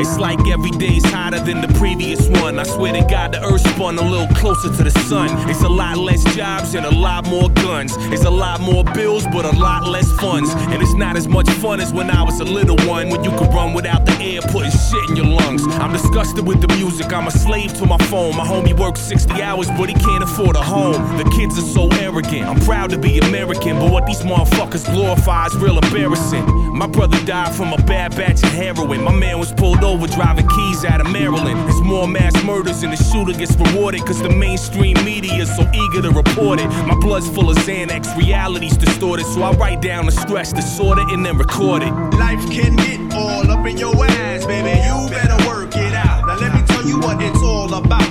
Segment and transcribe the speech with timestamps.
[0.00, 2.58] It's like every day's hotter than the previous one.
[2.58, 5.28] I swear to God, the earth spun a little closer to the sun.
[5.48, 7.92] It's a lot less jobs and a lot more guns.
[8.12, 10.50] It's a lot more bills, but a lot less funds.
[10.54, 13.30] And it's not as much fun as when I was a little one, when you
[13.30, 15.62] could run without the air putting shit in your lungs.
[15.66, 18.36] I'm disgusted with the music, I'm a slave to my phone.
[18.36, 21.16] My homie works 60 hours, but he can't afford a home.
[21.18, 22.46] The kids are so arrogant.
[22.46, 26.61] I'm proud to be American, but what these motherfuckers glorify is real embarrassing.
[26.82, 29.04] My brother died from a bad batch of heroin.
[29.04, 31.56] My man was pulled over driving keys out of Maryland.
[31.60, 35.62] There's more mass murders and the shooter gets rewarded cause the mainstream media is so
[35.72, 36.66] eager to report it.
[36.88, 41.24] My blood's full of Xanax, reality's distorted, so I write down the stress, it, and
[41.24, 41.92] then record it.
[42.18, 44.70] Life can get all up in your ass, baby.
[44.70, 46.26] You better work it out.
[46.26, 48.10] Now let me tell you what it's all about.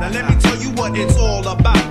[0.00, 1.85] Now let me tell you what it's all about.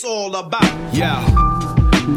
[0.00, 0.94] It's all about.
[0.94, 1.22] Yeah.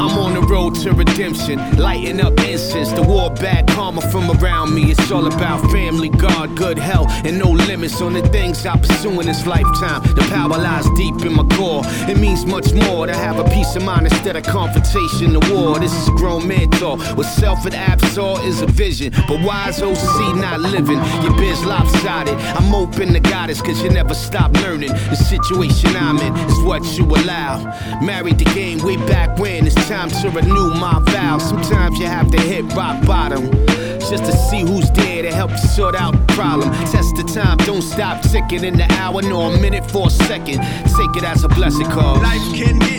[0.00, 2.92] on road to redemption, lighting up incense.
[2.92, 4.92] The war bad karma from around me.
[4.92, 9.18] It's all about family, God, good health, and no limits on the things I pursue
[9.20, 10.02] in this lifetime.
[10.14, 11.82] The power lies deep in my core.
[12.10, 15.80] It means much more to have a peace of mind instead of confrontation, the war.
[15.80, 17.00] This is a grown man talk.
[17.16, 21.00] What self and absor is a vision, but wise OC not living.
[21.24, 22.38] Your biz lopsided.
[22.58, 24.92] I'm open to goddess, cause you never stop learning.
[25.14, 27.54] The situation I'm in is what you allow.
[28.00, 29.66] Married the game way back when.
[29.66, 31.48] It's time to renew my vows.
[31.48, 33.50] Sometimes you have to hit rock bottom
[34.00, 36.70] just to see who's there to help you sort out the problem.
[36.86, 40.60] Test the time, don't stop ticking in the hour nor a minute for a second.
[40.96, 42.93] Take it as a blessing, cause life can get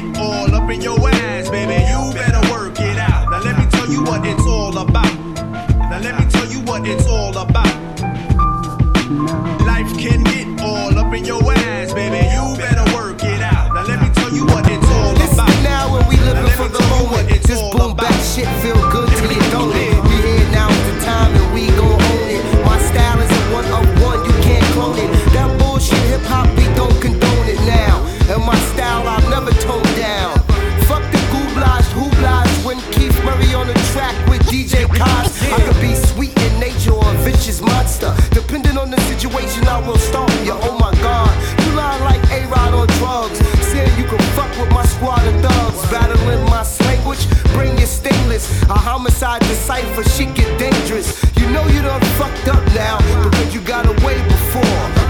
[49.35, 51.23] homicide decipher, shit get dangerous.
[51.37, 54.63] You know you done fucked up now, because you got away before.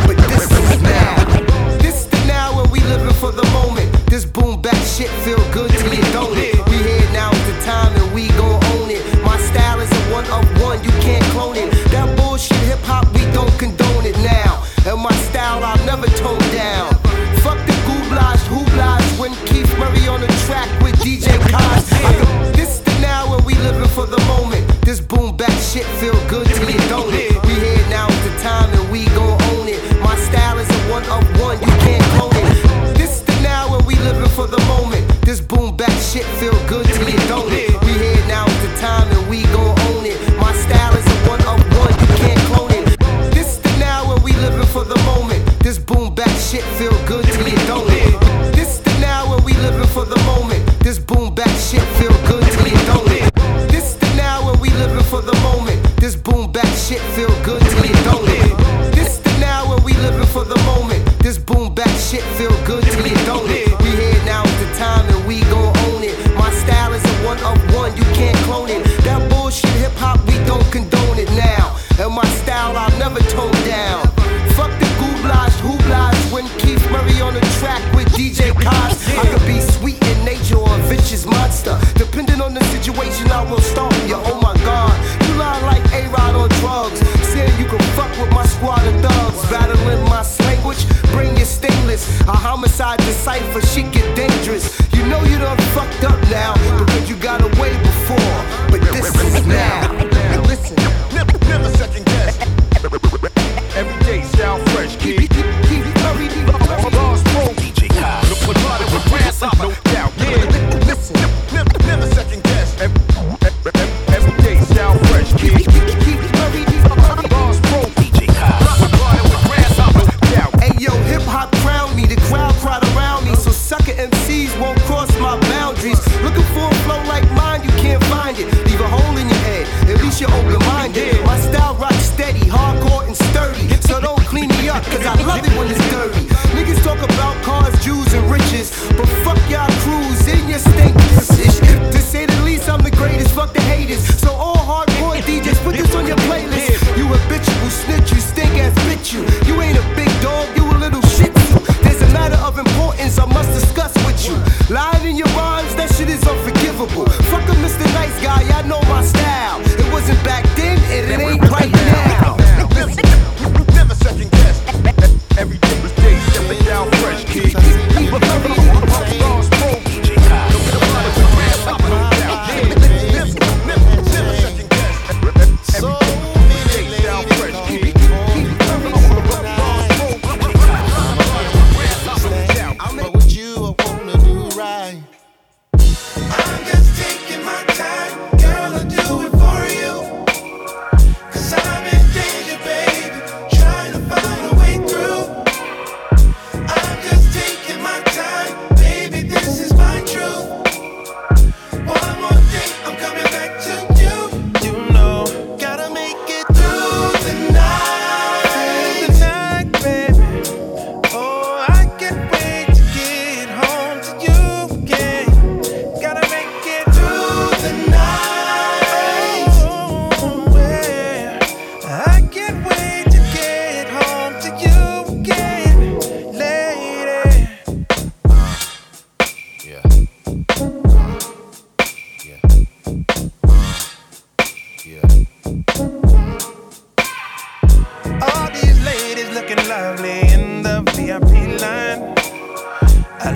[0.08, 1.78] But this is now.
[1.78, 3.92] This the now where we living for the moment.
[4.08, 6.75] This boom back shit feel good till you don't it.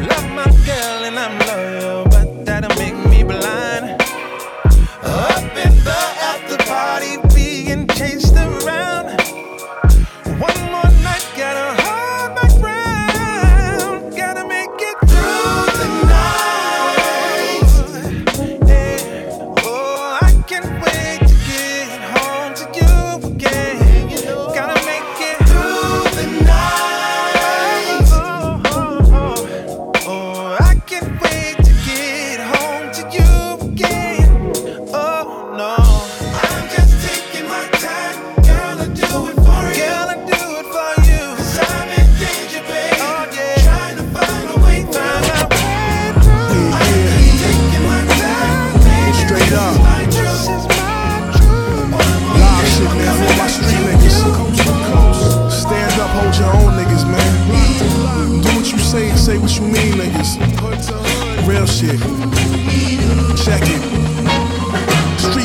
[0.07, 2.08] Love my girl and I'm loyal,
[59.95, 60.37] niggas.
[61.47, 61.99] Real shit.
[63.43, 64.18] Check it.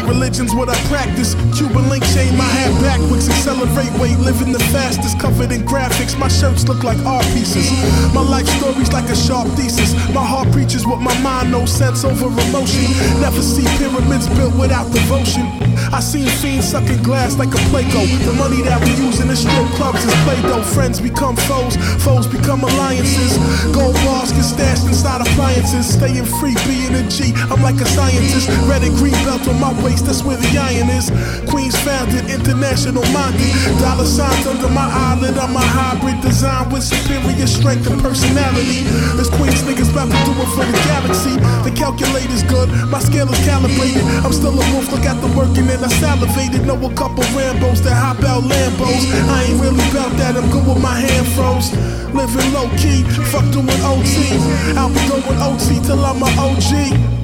[0.06, 1.34] Religion's what I practice.
[1.56, 3.28] Cuban link chain my hat backwards.
[3.28, 5.18] Accelerate weight, living the fastest.
[5.18, 6.18] Covered in graphics.
[6.18, 7.70] My shirts look like art pieces.
[8.14, 9.94] My life story's like a sharp thesis.
[10.14, 11.72] My heart preaches what my mind knows.
[11.72, 12.84] Sense over emotion.
[13.20, 15.46] Never see pyramids built without devotion.
[15.92, 18.06] I seen fiends sucking glass like a Play-Doh.
[18.26, 20.62] The money that we use in the strip clubs is Play-Doh.
[20.74, 23.38] Friends become foes, foes become alliances.
[23.74, 25.86] Gold bars get stashed inside appliances.
[25.94, 27.32] Staying free, being a G.
[27.50, 28.48] I'm like a scientist.
[28.66, 31.10] Red and green belt on my waist, that's where the iron is.
[31.50, 33.54] Queens founded, international minded.
[33.78, 35.38] Dollar signs under my eyelid.
[35.38, 38.82] I'm a hybrid design with superior strength and personality.
[39.14, 41.34] This Queens niggas about to do it for the galaxy.
[41.62, 44.02] The calculator's good, my scale is calibrated.
[44.26, 46.66] I'm still a wolf, look at the working and I salivated.
[46.66, 49.02] Know a couple Rambos that hop out Lambos.
[49.30, 51.70] I ain't really about that, I'm good with my hand froze.
[52.14, 54.38] Living low key, fuck doing OT.
[54.78, 57.14] I'll be going OT till I'm a OG.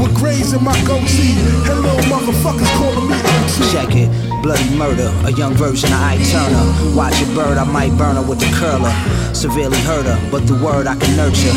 [0.00, 1.38] With grays in my goatee.
[1.62, 3.70] Hello, motherfuckers calling me OT.
[3.70, 4.10] Check it,
[4.42, 6.96] bloody murder, a young version of Ike Turner.
[6.96, 8.90] Watch a bird, I might burn her with the curler.
[9.32, 11.54] Severely hurt her, but the word I can nurture.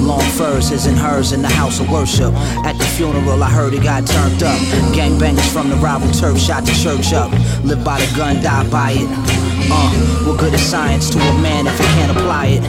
[0.00, 2.32] Long furs, his and hers in the house of worship.
[2.64, 4.58] At the funeral, I heard it got turned up.
[4.96, 7.30] Gangbangers from the rival turf shot the church up.
[7.64, 9.39] Live by the gun, die by it.
[9.70, 9.90] Uh,
[10.26, 12.62] what good is science to a man if he can't apply it?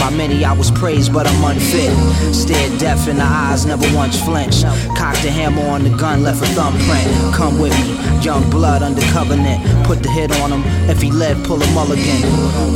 [0.00, 1.92] By many I was praised, but I'm unfit.
[2.34, 4.64] Stared deaf in the eyes, never once flinched.
[4.96, 7.34] Cocked a hammer on the gun, left a thumbprint.
[7.34, 9.60] Come with me, young blood under covenant.
[9.86, 12.22] Put the hit on him, if he led, pull a mulligan.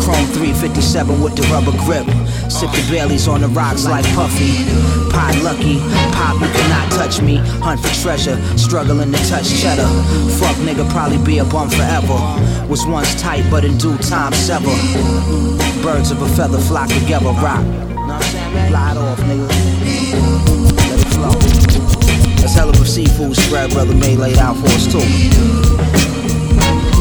[0.01, 2.07] Chrome 357 with the rubber grip.
[2.51, 4.65] Sip the Baileys on the rocks like Puffy.
[5.11, 5.79] Pot lucky,
[6.15, 7.37] pop, you cannot touch me.
[7.63, 9.87] Hunt for treasure, struggling to touch cheddar.
[10.39, 12.19] Fuck nigga, probably be a bum forever.
[12.69, 14.75] Was once tight, but in due time sever.
[15.83, 17.65] Birds of a feather flock together, rock.
[17.65, 19.49] It off, nigga.
[20.89, 21.37] Let it flow.
[22.41, 25.01] That's hell of a seafood spread, brother May laid out for us too.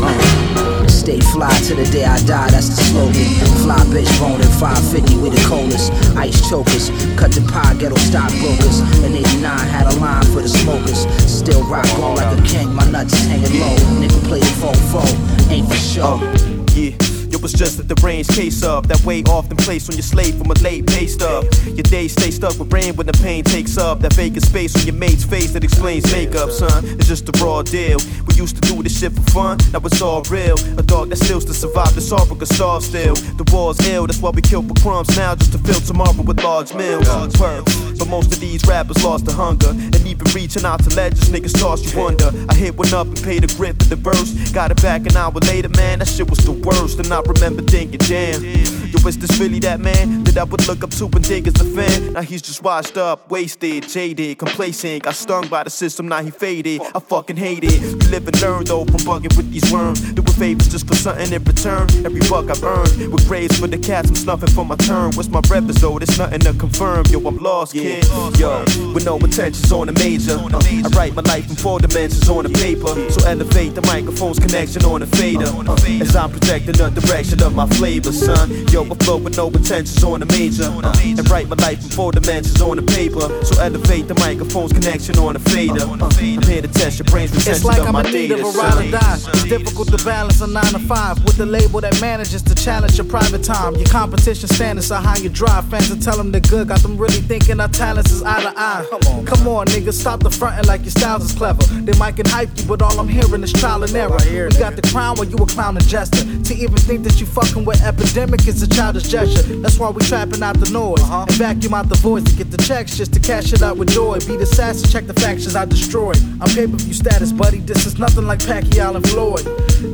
[0.01, 3.25] Uh, Stay fly to the day I die, that's the slogan.
[3.63, 5.91] Fly bitch rolling 550 with the coldest.
[6.17, 8.81] Ice chokers, cut the pie, ghetto stockbrokers.
[9.03, 11.07] In 89 had a line for the smokers.
[11.25, 13.75] Still rock on like a king, my nuts hanging low.
[14.01, 16.48] Nigga play the 4-4, ain't for sure.
[16.75, 17.08] Yeah.
[17.39, 18.87] It was just that the range case up.
[18.87, 21.45] That way often placed on your slate from a late pay stub.
[21.67, 24.01] Your days stay stuck with rain when the pain takes up.
[24.01, 26.83] That vacant space on your mate's face that explains makeup, son.
[26.99, 27.97] It's just a raw deal.
[28.27, 30.59] We used to do this shit for fun, now it's all real.
[30.77, 33.15] A dog that steals to survive the sorrow can starve still.
[33.15, 36.43] The war's ill, that's why we kill for crumbs now just to fill tomorrow with
[36.43, 37.07] large meals.
[37.07, 39.69] But most of these rappers lost the hunger.
[39.69, 42.31] And even reaching out to legends, niggas toss you wonder.
[42.49, 44.51] I hit one up and paid a grip for the verse.
[44.51, 46.99] Got it back an hour later, man, that shit was the worst.
[46.99, 48.78] And I remember thinking, damn.
[48.91, 51.61] Yo, is this really that man that I would look up to and think is
[51.61, 52.13] a fan?
[52.13, 55.03] Now he's just washed up, wasted, jaded, complacent.
[55.03, 56.81] Got stung by the system, now he faded.
[56.95, 57.81] I fucking hate it.
[57.81, 60.01] You live and learn though from bugging with these worms.
[60.13, 61.87] Doing favors just for something in return.
[62.03, 63.13] Every buck I've earned.
[63.13, 65.11] With grades for the cats, I'm snuffing for my turn.
[65.13, 65.99] What's my rep is though?
[65.99, 67.05] There's nothing to confirm.
[67.09, 68.03] Yo, I'm lost, kid.
[68.39, 70.33] Yo, with no intentions on the major.
[70.33, 72.89] Uh, I write my life in four dimensions on the paper.
[73.11, 75.45] So elevate the microphone's connection on the fader.
[75.45, 78.49] Uh, as I'm projecting the direction of my flavor, son.
[78.69, 80.63] Yo, I flow with no intentions on the major.
[80.63, 83.25] Uh, and write my life in four dimensions on the paper.
[83.43, 85.81] So elevate the microphone's connection on the fader.
[85.81, 88.87] Uh, I'm here to test your brain's It's like I'm in need of a ride
[88.87, 89.15] or die.
[89.15, 92.97] It's difficult to balance a nine to five with the label that manages to challenge
[92.97, 93.75] your private time.
[93.75, 95.65] Your competition standards are how you drive.
[95.69, 98.53] Fans will tell them they're good, got them really thinking our talents is eye to
[98.55, 98.85] eye.
[98.89, 101.63] Come on, come on, nigga, stop the fronting like your styles is clever.
[101.81, 104.17] They might can hype you, but all I'm hearing is trial and error.
[104.21, 106.23] We got the crown while you a clown and jester.
[106.43, 109.41] To even think that you fucking with epidemic is a childish gesture.
[109.57, 111.25] That's why we trapping out the noise uh-huh.
[111.27, 113.89] and vacuum out the voice to get the checks just to cash it out with
[113.89, 114.19] joy.
[114.19, 116.13] Be the assassin, check the factions I destroy.
[116.41, 117.59] I'm pay per view status, buddy.
[117.59, 119.45] This is nothing like Pacquiao and Floyd.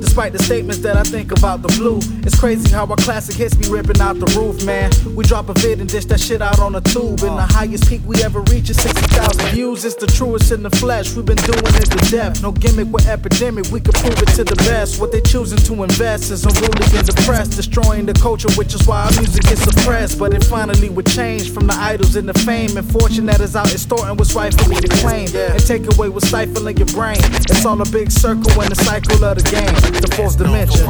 [0.01, 3.55] Despite the statements that I think about the blue, it's crazy how our classic hits
[3.55, 4.91] be ripping out the roof, man.
[5.15, 7.22] We drop a vid and dish that shit out on a tube.
[7.22, 7.65] And the uh-huh.
[7.65, 9.86] highest peak we ever reach is 60,000 views.
[9.86, 11.15] It's the truest in the flesh.
[11.15, 12.41] We've been doing it to death.
[12.41, 13.65] No gimmick we're epidemic.
[13.72, 15.00] We can prove it to the best.
[15.00, 19.05] What they choosing to invest is unruly and depressed, destroying the culture, which is why
[19.05, 20.17] our music gets suppressed.
[20.17, 23.55] But it finally would change from the idols and the fame and fortune that is
[23.55, 27.22] out extorting what's rightfully the claim and take away what's stifling your brain.
[27.45, 29.69] It's all a big circle in the cycle of the game.
[30.01, 30.81] The fourth dimension.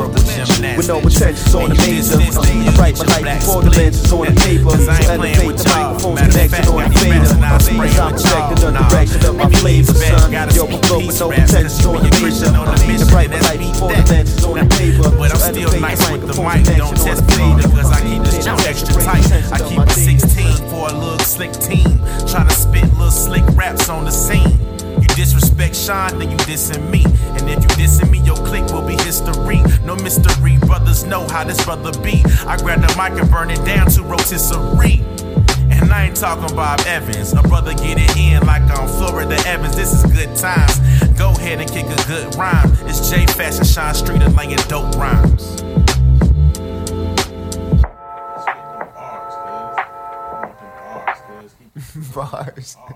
[0.79, 2.15] With no intentions on the major.
[2.15, 4.71] My life in four dimensions on the paper.
[5.11, 7.27] Elevate the microphone's connection on the fader.
[7.27, 10.31] As I'm projecting the direction of my flavor, son.
[10.55, 12.47] Yo, I flow with no intentions on the major.
[12.47, 15.11] And my life in four dimensions on the paper.
[15.11, 17.64] But I'm still nice with the mic, don't on test fader.
[17.67, 19.25] Because I keep this jump extra tight.
[19.51, 21.99] I keep it 16 for a little slick team.
[22.27, 24.59] Try to spit little slick raps on the scene.
[25.01, 27.03] You disrespect Sean, then you dissing me.
[27.05, 29.61] And if you dissing me, your click will be history.
[29.83, 32.23] No mystery, brothers know how this brother be.
[32.47, 35.03] I grab the mic and burn it down to rotisserie.
[35.69, 37.33] And I ain't talking Bob Evans.
[37.33, 39.75] A brother get it in like on Florida Evans.
[39.75, 40.79] This is good times.
[41.17, 42.71] Go ahead and kick a good rhyme.
[42.87, 45.64] It's J Fashion Shine Street and laying dope rhymes.
[52.15, 52.77] Bars.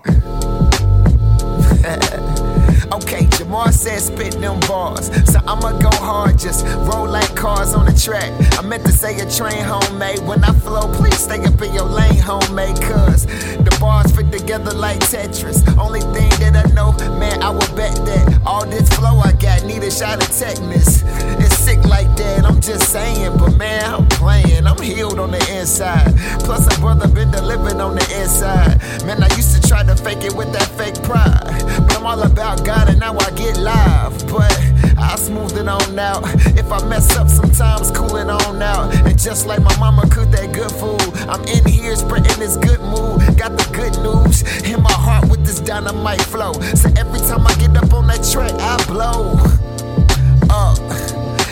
[2.90, 5.10] okay, Jamar said spit them bars.
[5.30, 8.32] So I'ma go hard, just roll like cars on the track.
[8.58, 10.20] I meant to say a train homemade.
[10.20, 12.80] When I flow, please stay up in your lane, homemade.
[12.80, 15.68] Cause the bars fit together like Tetris.
[15.76, 19.64] Only thing that I know, man, I would bet that all this flow I got
[19.64, 21.02] need a shot of tetanus.
[21.44, 23.36] It's like that, I'm just saying.
[23.38, 26.14] But man, I'm playing, I'm healed on the inside.
[26.40, 28.80] Plus, a brother been delivered on the inside.
[29.06, 31.62] Man, I used to try to fake it with that fake pride.
[31.86, 34.12] But I'm all about God and now I get live.
[34.28, 34.52] But
[34.98, 36.22] I smooth it on out.
[36.58, 38.94] If I mess up sometimes, cool it on out.
[39.06, 42.80] And just like my mama cooked that good food, I'm in here spreading this good
[42.80, 43.20] mood.
[43.38, 46.52] Got the good news in my heart with this dynamite flow.
[46.74, 49.69] So every time I get up on that track, I blow.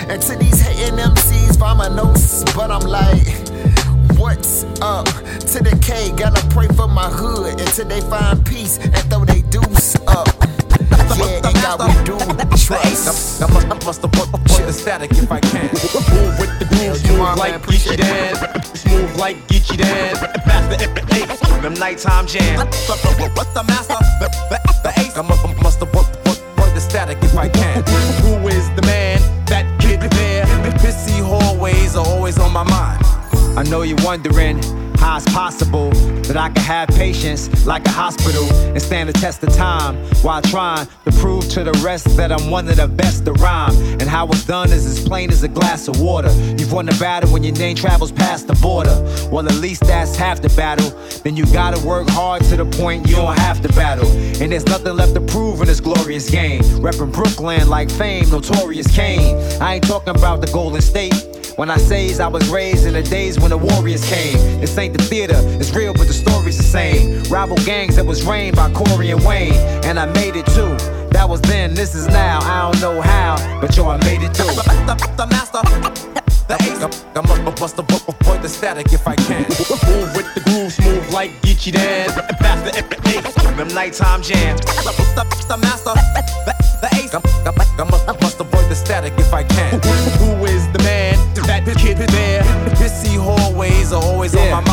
[0.09, 3.29] And to these hating MCs, find my notes, but I'm like,
[4.19, 5.05] what's up?
[5.05, 9.43] To the K, gotta pray for my hood until they find peace and throw they
[9.43, 10.29] deuce up.
[11.19, 12.17] Yeah, ain't got we do
[12.57, 13.43] trust.
[13.43, 15.69] I must, I must have put, put the static if I can.
[15.69, 18.35] Move with the groove, smooth like Geechee Dan.
[18.77, 20.15] Smooth like Geechee Dan.
[20.47, 20.87] Master
[21.17, 22.57] Ace, them nighttime jam.
[22.57, 23.99] What's the master?
[24.21, 25.19] The, the, the ace.
[25.19, 27.85] I must, must have put, put, put the static if I can.
[32.29, 33.03] Always on my mind.
[33.59, 34.61] I know you're wondering
[34.99, 35.91] how it's possible.
[36.29, 40.43] That I can have patience like a hospital and stand the test of time while
[40.43, 43.75] trying to prove to the rest that I'm one of the best to rhyme.
[43.93, 46.31] And how it's done is as plain as a glass of water.
[46.59, 48.95] You've won the battle when your name travels past the border.
[49.33, 50.91] Well, at least that's half the battle.
[51.25, 54.07] Then you gotta work hard to the point you don't have to battle.
[54.43, 56.61] And there's nothing left to prove in this glorious game.
[56.85, 59.35] Reppin' Brooklyn like fame, notorious Kane.
[59.63, 61.28] I ain't talking about the Golden State.
[61.59, 64.61] When I say I was raised in the days when the Warriors came.
[64.61, 67.25] This ain't the theater, it's real, but the story's the same.
[67.25, 69.55] Rival gangs that was reigned by Corey and Wayne.
[69.85, 70.77] And I made it too.
[71.11, 72.39] That was then, this is now.
[72.43, 76.08] I don't know how, but yo, I made it the, the master.
[76.49, 79.45] The ace, I'm, up, bust the avoid the static if I can.
[79.85, 82.09] Move with the groove, move like Geechee Dan.
[82.41, 82.73] Faster,
[83.05, 84.63] ace, them nighttime jams.
[84.63, 85.93] The, master,
[86.81, 89.79] the, ace, I'm, I'm, I'm must avoid the static if I can.
[90.17, 91.17] Who is the man?
[91.45, 92.43] That kid there.
[92.79, 94.68] Busy hallways are always on my mind.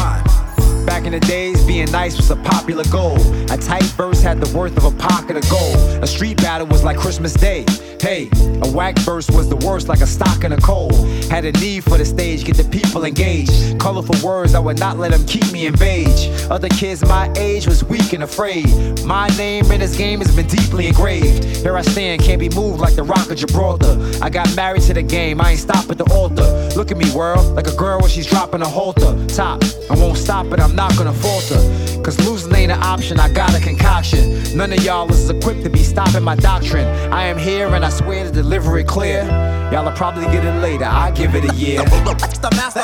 [1.05, 3.15] In the days, being nice was a popular goal.
[3.51, 6.03] A tight verse had the worth of a pocket of gold.
[6.03, 7.63] A street battle was like Christmas Day.
[8.01, 8.27] Hey,
[8.63, 10.91] a whack verse was the worst, like a stock in a coal.
[11.29, 13.79] Had a need for the stage, get the people engaged.
[13.79, 16.29] Colorful words, I would not let them keep me in beige.
[16.49, 18.65] Other kids my age was weak and afraid.
[19.05, 21.43] My name in this game has been deeply engraved.
[21.57, 23.95] Here I stand, can't be moved like the rock of Gibraltar.
[24.23, 26.69] I got married to the game, I ain't stop at the altar.
[26.75, 29.13] Look at me, world, like a girl when she's dropping a halter.
[29.27, 31.59] Top, I won't stop it, I'm not gonna falter.
[32.03, 34.55] Cause losing ain't an option, I got a concoction.
[34.55, 36.87] None of y'all is equipped to be stopping my doctrine.
[37.11, 39.23] I am here and I swear to deliver it clear.
[39.71, 41.83] Y'all will probably get it later, I give it a year.
[41.83, 42.81] The master,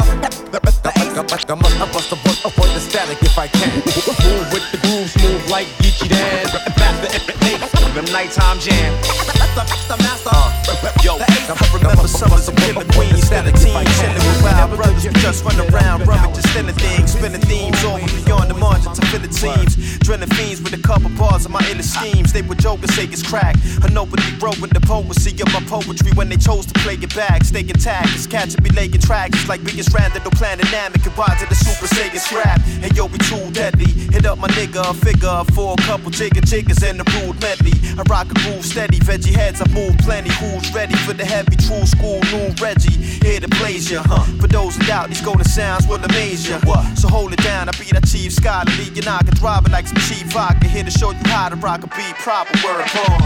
[0.51, 3.75] the, the ace, I'm, I'm, I'm must avoid, avoid the static if I can.
[3.75, 6.47] Move with the grooves, move like Geechee Dan.
[6.75, 7.09] Faster,
[7.45, 8.93] ace, them nighttime jam.
[9.53, 14.15] The, the master, uh, yo, the ace, I remember summers of killer queens, 17, chilling
[14.15, 15.05] with wild brothers.
[15.05, 17.70] We just run around, rumming, just spinning things, spinning themes over beyond
[19.19, 19.99] the margins of teams.
[19.99, 22.33] Drilling fiends with a couple bars of my inner schemes.
[22.33, 23.55] They would joke and say it's crack.
[23.83, 26.73] I know what they wrote with the poesy of my poetry when they chose to
[26.79, 27.43] play it back.
[27.43, 29.39] Stay intact, it's catching me laying tracks.
[29.39, 32.61] It's like biggest random, no planet dynamic, and why to the super Sega scrap.
[32.81, 33.91] Hey yo, we too deadly.
[34.11, 37.73] Hit up my nigga, a figure for a couple jigger jiggers and the rude medley.
[37.97, 40.31] I rock a groove steady, veggie heads, I move plenty.
[40.39, 42.91] Who's ready for the heavy, true school, new Reggie?
[43.25, 44.23] Here to blaze ya, huh?
[44.39, 46.59] For those in doubt, these golden sounds will amaze ya.
[46.63, 46.97] What?
[46.97, 48.89] So hold it down, I be that chief scholarly.
[49.05, 50.67] Know, I can drive it like some cheap vodka.
[50.67, 52.53] Here to show you how to rock a beat proper.
[52.63, 53.21] Word born.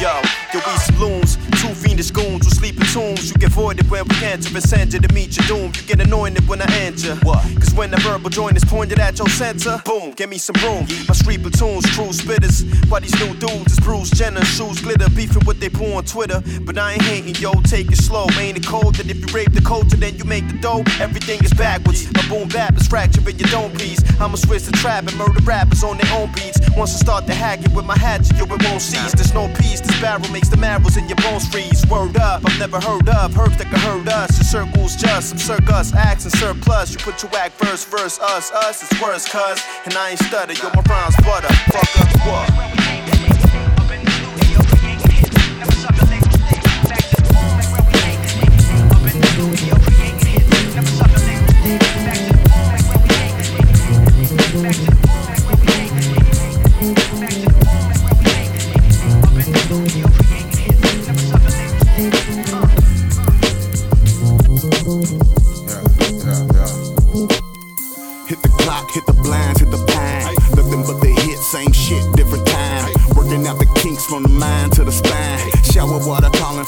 [0.00, 0.22] Yeah.
[0.54, 3.30] Yo, yo, we some loons, two fiendish goons sleep in tombs.
[3.30, 5.72] You get voided when we enter and send you to meet your doom.
[5.76, 7.14] You get anointed when I enter.
[7.22, 7.42] What?
[7.60, 10.86] Cause when the verbal joint is pointed at your center, boom, give me some room.
[11.06, 12.66] My street platoons, true spitters.
[12.90, 16.42] Why these new dudes is Bruce Jenner, shoes glitter, beefing what they pour on Twitter.
[16.62, 18.26] But I ain't hating, yo, take it slow.
[18.38, 20.82] Ain't it cold that if you rape the culture, then you make the dough?
[21.00, 22.12] Everything is backwards.
[22.14, 24.02] My boom bap is fracturing your dome piece.
[24.20, 26.58] I'ma switch the trap and murder rappers on their own beats.
[26.76, 29.12] Once I start to hack it with my hatchet, yo, it won't cease.
[29.12, 29.80] There's no peace.
[29.80, 31.86] This barrel makes the marrows in your bones freeze.
[31.86, 34.38] Word up, I've never heard of herbs that can hurt us.
[34.38, 36.92] Your circles just some circus, acts and surplus.
[36.92, 39.62] You put your whack verse, verse, us, us, it's worse, cuz.
[39.84, 41.52] And I ain't stutter, yo, my rhymes butter.
[41.70, 43.07] Fuck up, what?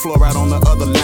[0.00, 0.99] Fluoride on the other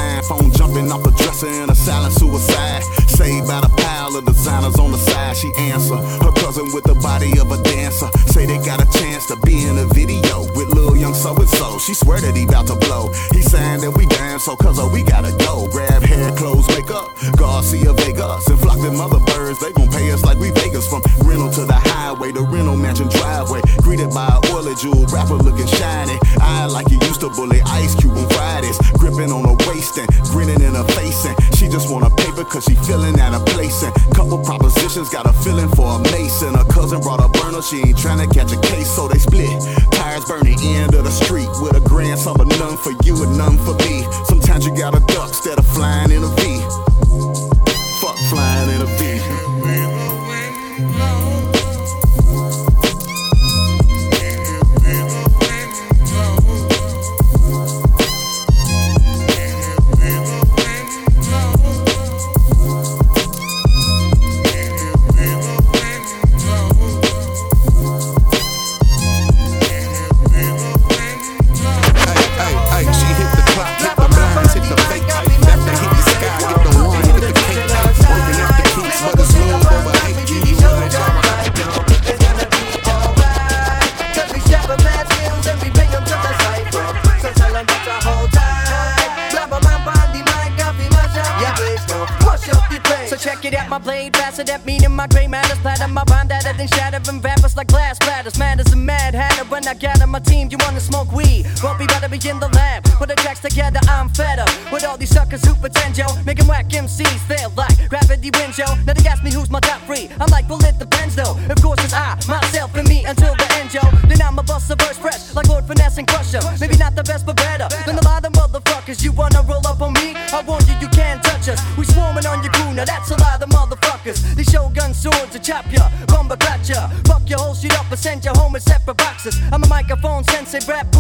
[104.97, 106.07] these suckers who pretend, yo.
[106.25, 108.67] Making whack MCs feel like gravity wins, yo.
[108.87, 110.09] Now they ask me who's my top three.
[110.21, 111.37] I'm like, well, it depends, though.
[111.51, 113.83] Of course, it's I, myself, and me until the end, yo.
[114.09, 116.41] Then I'm a bust a verse fresh, like Lord Finesse and Crusher.
[116.61, 119.03] Maybe not the best, but better than a lot of motherfuckers.
[119.03, 120.15] You wanna roll up on me?
[120.33, 121.61] I warn you, you can't touch us.
[121.77, 124.35] We swarming on your crew, now that's a lot of motherfuckers.
[124.35, 126.89] These shogun swords to chop ya, bumba clutch ya.
[127.05, 129.41] Fuck your whole shit up and send you home in separate boxes.
[129.53, 130.95] I'm a microphone sensei, rap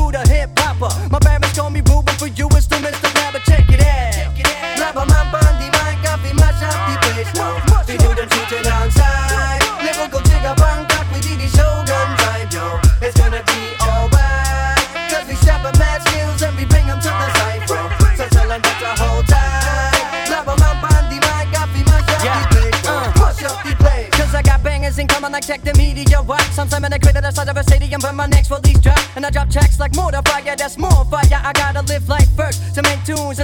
[30.56, 30.85] that's more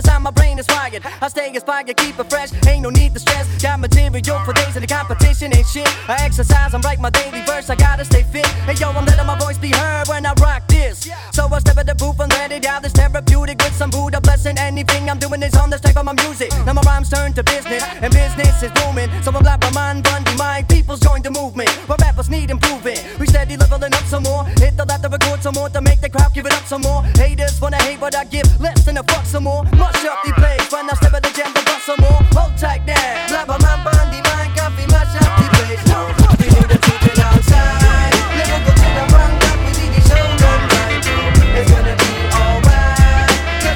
[0.03, 1.07] That's how my brain is wired.
[1.21, 2.51] I stay inspired, keep it fresh.
[2.67, 3.47] Ain't no need to stress.
[3.63, 5.87] Got material for days in the competition, ain't shit.
[6.09, 7.71] I exercise, I'm write my daily verse.
[7.71, 8.47] I gotta stay fit.
[8.67, 11.09] Hey yo, I'm letting my voice be heard when I rock this.
[11.31, 12.83] So I step at the booth and let it out.
[12.83, 14.59] This therapeutic with some Buddha blessing.
[14.59, 16.53] Anything I'm doing is on this type of my music.
[16.53, 16.65] Uh.
[16.65, 19.09] Now my rhymes turn to business, and business is booming.
[19.23, 21.71] So I'm black, my man, Bundy, my people's join the movement.
[21.87, 22.99] Where rappers need improving.
[23.21, 24.45] We steady leveling up some more.
[24.59, 26.83] Hit the left to record some more to make the crowd give it up some
[26.83, 27.03] more.
[27.15, 29.63] Haters wanna hate, but I give less than a fuck some more.
[29.93, 32.23] Mush up the place when I step at the jam to bust some more.
[32.33, 33.29] Hold tight there.
[33.29, 35.85] My man, Bundy, my coffee, mash up the place.
[35.85, 36.09] Now
[36.41, 37.77] we need the truth outside.
[37.85, 38.17] Right.
[38.41, 38.49] It's
[41.69, 42.09] gonna be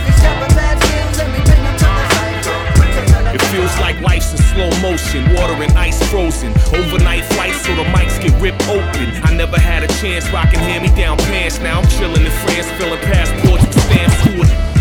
[0.08, 0.12] we
[0.56, 5.72] mad skills and we to the It feels like life's in slow motion, water and
[5.76, 6.56] ice frozen.
[6.72, 9.12] Overnight flights so the mics get ripped open.
[9.20, 11.60] I never had a chance rocking hand me down pants.
[11.60, 14.75] Now I'm chilling in France, filling passports with stamps.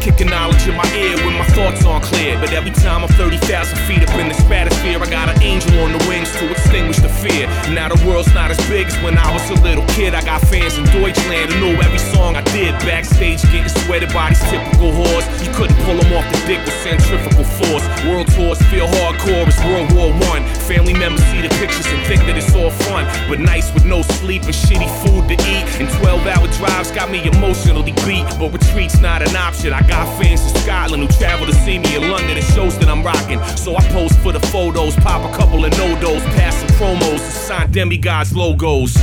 [0.00, 2.38] Kicking knowledge in my ear when my thoughts aren't clear.
[2.38, 5.92] But every time I'm 30,000 feet up in the stratosphere, I got an angel on
[5.92, 7.46] the wings to extinguish fear.
[7.74, 10.14] Now the world's not as big as when I was a little kid.
[10.14, 12.72] I got fans in Deutschland who know every song I did.
[12.86, 15.24] Backstage getting sweated by these typical whores.
[15.44, 17.84] You couldn't pull them off the dick with centrifugal force.
[18.06, 20.42] World tours feel hardcore as World War One.
[20.70, 23.04] Family members see the pictures and think that it's all fun.
[23.28, 25.64] But nights with no sleep and shitty food to eat.
[25.80, 28.26] And 12 hour drives got me emotionally beat.
[28.38, 29.72] But retreat's not an option.
[29.72, 32.36] I got fans in Scotland who travel to see me in London.
[32.36, 33.42] It shows that I'm rocking.
[33.56, 37.32] So I pose for the photos, pop a couple of no-dos, pass some promos, and
[37.32, 38.96] sign demigods logos.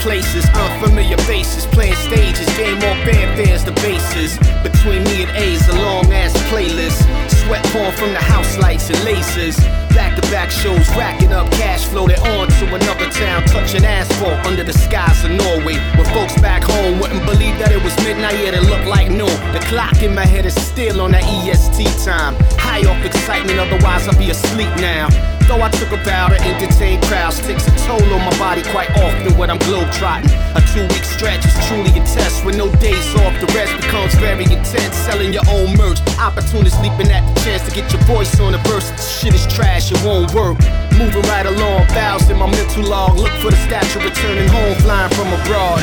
[0.00, 4.38] Places, unfamiliar faces, playing stages, game on fanfares, the bases.
[4.62, 7.04] Between me and A's, a long ass playlist.
[7.44, 9.58] Sweat pouring from the house lights and lasers.
[9.94, 12.06] Back to back shows, racking up cash flow.
[12.08, 15.76] They're on to another town, touching asphalt under the skies of Norway.
[15.96, 19.36] Where folks back home wouldn't believe that it was midnight yet it looked like noon.
[19.52, 22.36] The clock in my head is still on that EST time.
[22.58, 25.08] High off excitement, otherwise I'll be asleep now.
[25.50, 28.88] Though I took a vow to entertain crowds, takes a toll on my body quite
[29.02, 30.30] often when I'm globetrotting.
[30.54, 33.34] A two week stretch is truly a test with no days off.
[33.42, 34.94] The rest becomes very intense.
[34.94, 38.58] Selling your own merch, opportunists leaping at the chance to get your voice on the
[38.70, 38.90] verse.
[38.90, 40.56] This shit is trash, it won't work.
[40.94, 43.18] Moving right along, vows in my mental log.
[43.18, 45.82] Look for the statue returning home, flying from abroad.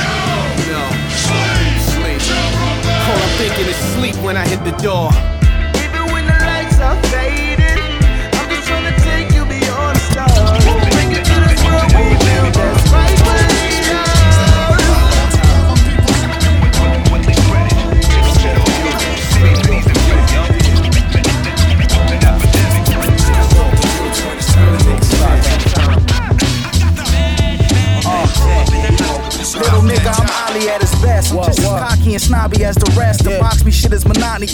[0.71, 0.79] No,
[1.11, 2.23] sleep.
[3.03, 5.11] Call up thinking it's sleep when I hit the door.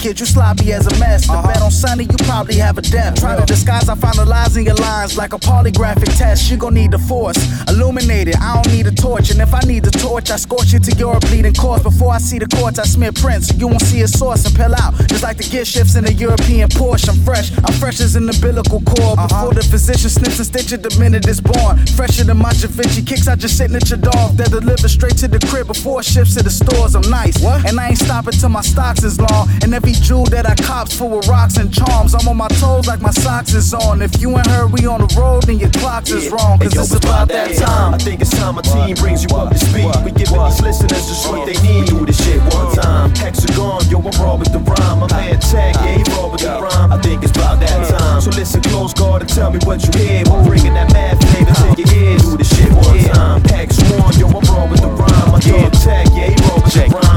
[0.03, 0.19] Kid.
[0.19, 1.27] You sloppy as a mess.
[1.27, 1.42] The
[1.85, 3.17] on you probably have a debt.
[3.17, 6.49] Try to disguise, I find the lies in your lines like a polygraphic test.
[6.49, 7.37] You gon' need the force.
[7.69, 9.31] Illuminate it, I don't need a torch.
[9.31, 11.83] And if I need the torch, I scorch it to your bleeding corpse.
[11.83, 13.47] Before I see the courts, I smear prints.
[13.49, 14.93] So you won't see a source and pill out.
[15.07, 17.09] Just like the gear shifts in a European Porsche.
[17.09, 19.19] I'm fresh, I'm fresh as an umbilical cord.
[19.19, 19.27] Uh-huh.
[19.27, 21.85] Before the physician snips and stitches the minute it's born.
[21.97, 24.37] Fresher than my Da Vinci kicks, I just sitting at your dog.
[24.37, 26.95] They're delivered straight to the crib before it ships to the stores.
[26.95, 27.43] I'm nice.
[27.43, 29.49] And I ain't stopping till my stocks is long.
[29.61, 32.13] And every jewel that I cops full of rocks and charms.
[32.13, 34.01] I'm on my toes like my socks is on.
[34.01, 36.59] If you ain't heard we on the road, then your clocks is wrong.
[36.59, 37.93] Cause Hey, yo, it's about that time.
[37.93, 39.89] I think it's time my team brings you up to speed.
[40.05, 41.87] We giving these listeners just what they need.
[41.87, 43.13] Do this shit one time.
[43.15, 44.99] Hexagon, yo, I'm raw with the rhyme.
[44.99, 46.93] My man Tag, yeah, he raw with the rhyme.
[46.93, 48.21] I think it's about that time.
[48.21, 50.23] So listen close, guard, and tell me what you hear.
[50.29, 52.21] We're bringing that mad flavor to your ears.
[52.23, 53.41] Do this shit one time.
[53.49, 55.31] Hex one, yo, I'm raw with the rhyme.
[55.31, 57.12] My dog Tag, yeah, he raw with the rhyme.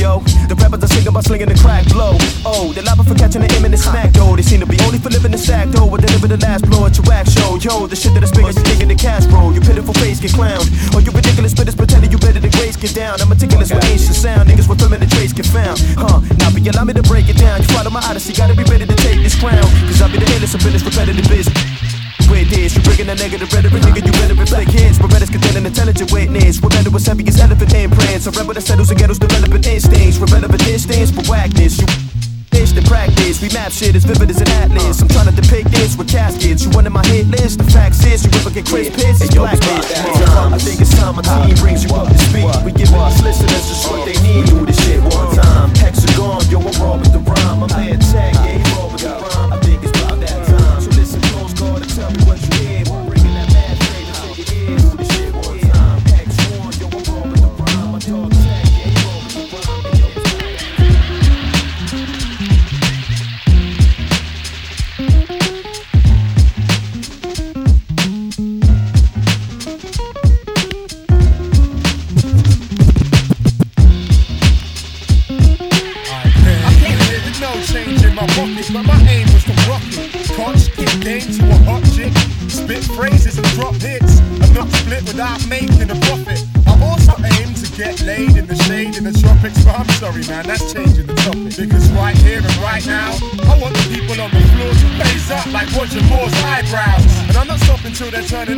[0.00, 0.24] Yo.
[0.48, 2.16] The rappers are singing about slinging the crack blow.
[2.48, 4.34] Oh, they're liable for catching the imminent smack, though.
[4.34, 5.86] They seem to be only for living the sack, though.
[5.92, 7.60] I deliver the last blow at your wax show.
[7.60, 9.52] Yo, the shit that I spit is taking the cash, bro.
[9.52, 10.66] You pitiful face get clowned.
[10.96, 13.20] Or you ridiculous spitters pretending you better than grace get down.
[13.20, 14.48] I'm meticulous with ancient sound.
[14.48, 15.78] Niggas with feminine traits get found.
[16.00, 17.60] Huh, now you allow me to break it down.
[17.60, 19.68] You follow my odyssey, gotta be ready to take this crown.
[19.86, 21.99] Cause I'll be the illest of illest repetitive business.
[22.30, 24.98] Way this, you bringing that negative rhetoric, nigga, you better reflect hits.
[24.98, 26.62] Berettas containing intelligent witness.
[26.62, 28.26] What better was heavy as elephant imprints.
[28.26, 30.18] A rebel that settles and ghettos developing instincts.
[30.18, 31.78] With relevant instincts for whackness.
[31.80, 31.88] You
[32.52, 35.00] Itch to practice, we map shit as vivid as an atlas.
[35.00, 36.64] I'm trying to depict this with caskets.
[36.64, 37.58] You under my hit list.
[37.58, 39.94] The facts is, you ever get Chris Pitts, it's blacklist.
[39.94, 42.46] I think it's time my team brings you up to speed.
[42.64, 44.50] We give us listeners just what they need.
[44.50, 45.70] We Do this shit one time.
[45.78, 47.60] Hexagon, yo, I'm raw with the rhyme.
[47.60, 48.69] My man Tag, yeah,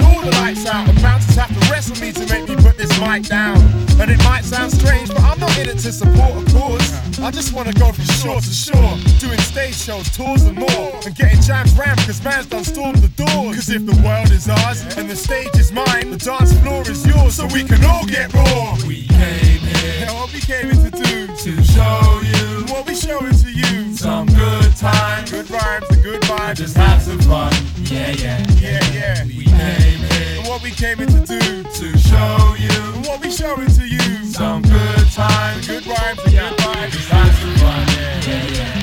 [0.02, 0.86] all the lights out.
[0.86, 3.58] The bouncers have to wrestle me to make me put this mic down.
[4.00, 7.18] And it might sound strange, but I'm not in it to support a cause.
[7.20, 11.14] I just wanna go from shore to shore, doing stage shows, tours and more, and
[11.14, 13.56] getting jams rammed because man's done stormed the doors.
[13.56, 17.06] Cause if the world is ours and the stage is mine, the dance floor is
[17.06, 18.76] yours, so we can all get raw.
[18.86, 19.51] We came
[19.82, 23.50] here, and what we came here to do, to show you what we showing to
[23.50, 23.94] you.
[23.94, 26.56] Some good times, good rhymes, and good vibes.
[26.56, 27.52] Just have some fun.
[27.82, 29.24] Yeah, yeah, yeah, yeah.
[29.24, 32.74] We came here, and what we came here to do, to show you
[33.06, 34.24] what we showing to you.
[34.24, 36.92] Some good times, good rhymes, and good vibes.
[36.92, 37.86] Just have some fun.
[37.88, 38.78] Yeah, yeah, yeah.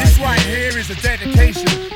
[0.00, 1.21] This right here is a dedication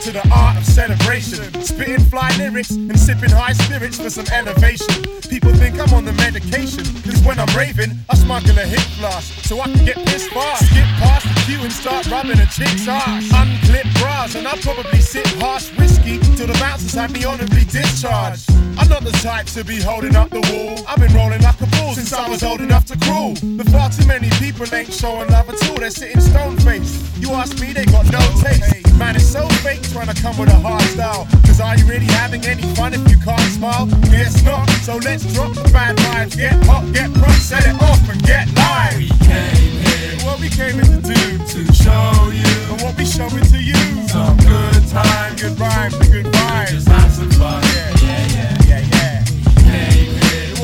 [0.07, 1.43] to the art of celebration.
[1.61, 5.03] Spitting fly lyrics and sipping high spirits for some elevation.
[5.29, 9.27] People think I'm on the medication, cause when I'm raving, I smuggle a hip flask
[9.43, 10.67] so I can get pissed fast.
[10.71, 13.27] Skip past the queue and start rubbing a chick's ass.
[13.35, 18.49] Unclip bras and I'll probably sip harsh whiskey till the bouncers have me honorably discharged.
[18.79, 20.87] I'm not the type to be holding up the wall.
[20.87, 23.35] I've been rolling like bull since I was old enough to crawl.
[23.57, 25.77] But far too many people ain't showing love at all.
[25.77, 27.17] They're sitting stone faced.
[27.19, 28.95] You ask me, they got no taste.
[28.99, 31.27] Man, it's so fake trying to come with a hard style.
[31.47, 33.87] Cause are you really having any fun if you can't smile?
[34.11, 34.69] Guess not.
[34.87, 36.37] So let's drop the bad vibes.
[36.37, 38.97] Get hot, get crunk, set it off and get live.
[38.97, 40.17] We came here.
[40.25, 41.39] What we came here to do.
[41.39, 42.53] To show you.
[42.73, 43.75] And what we showing to you.
[44.09, 46.71] Some good time, good rhymes, good vibes.
[46.71, 47.63] Just have some fun.
[47.63, 48.56] Yeah, yeah, yeah.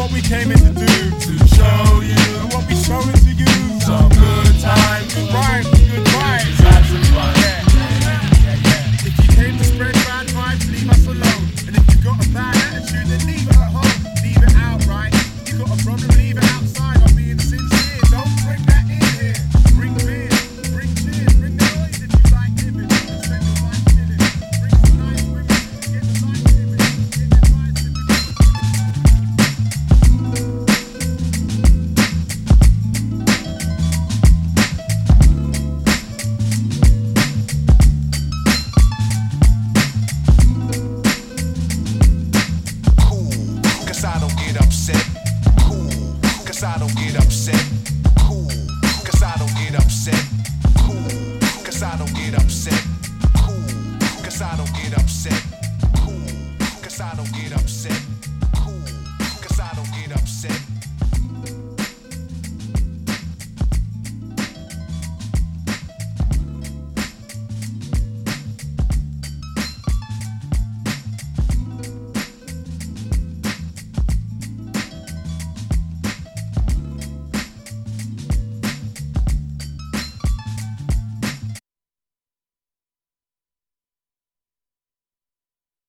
[0.02, 0.84] What we came in to do.
[0.84, 2.16] To show you.
[2.50, 3.80] What we showing to you.
[3.82, 6.56] Some good time, good rhymes, and good vibes.
[6.58, 7.41] Just some fun.